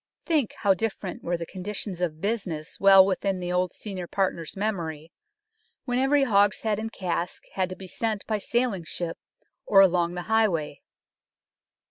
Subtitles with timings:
[0.25, 5.11] Think how different were the conditions of business well within the old senior partner's memory,
[5.85, 9.19] when every hogshead and cask had to be sent by sailing ship
[9.63, 10.81] or along the highway.